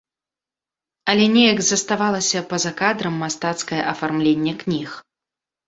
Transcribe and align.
Але 1.13 1.27
неяк 1.35 1.59
заставалася 1.67 2.43
па-за 2.55 2.73
кадрам 2.81 3.21
мастацкае 3.27 3.81
афармленне 3.95 4.59
кніг. 4.67 5.01